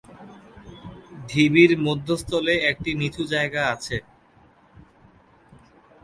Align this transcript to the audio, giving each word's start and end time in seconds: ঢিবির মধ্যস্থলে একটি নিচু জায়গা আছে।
ঢিবির 1.29 1.71
মধ্যস্থলে 1.85 2.53
একটি 2.71 2.91
নিচু 3.01 3.23
জায়গা 3.33 3.61
আছে। 3.73 3.97